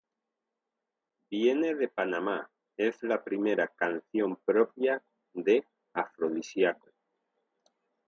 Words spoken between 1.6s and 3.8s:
de Panamá es la primera